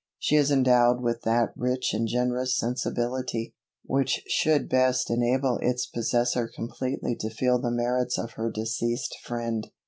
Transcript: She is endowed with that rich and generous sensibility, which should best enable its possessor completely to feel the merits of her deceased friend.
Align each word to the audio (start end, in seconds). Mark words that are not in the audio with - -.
She 0.17 0.35
is 0.35 0.49
endowed 0.49 0.99
with 1.03 1.21
that 1.25 1.53
rich 1.55 1.93
and 1.93 2.07
generous 2.07 2.57
sensibility, 2.57 3.53
which 3.83 4.23
should 4.27 4.67
best 4.67 5.11
enable 5.11 5.59
its 5.61 5.85
possessor 5.85 6.47
completely 6.47 7.15
to 7.19 7.29
feel 7.29 7.59
the 7.61 7.69
merits 7.69 8.17
of 8.17 8.31
her 8.31 8.49
deceased 8.49 9.15
friend. 9.23 9.69